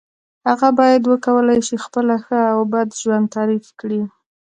[0.47, 4.01] هغه باید وکولای شي خپله ښه او بد ژوند تعریف کړی.